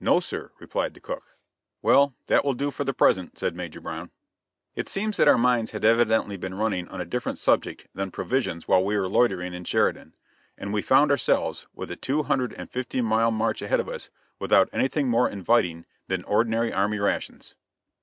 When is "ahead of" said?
13.60-13.88